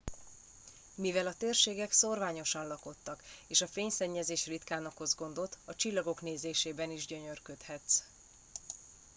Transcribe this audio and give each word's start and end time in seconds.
mivel 0.95 1.27
a 1.27 1.33
térségek 1.35 1.91
szórványosan 1.91 2.67
lakottak 2.67 3.23
és 3.47 3.61
a 3.61 3.67
fényszennyezés 3.67 4.45
ritkán 4.45 4.85
okoz 4.85 5.15
gondot 5.15 5.57
a 5.65 5.75
csillagok 5.75 6.21
nézésében 6.21 6.91
is 6.91 7.05
gyönyörködhetsz 7.05 8.03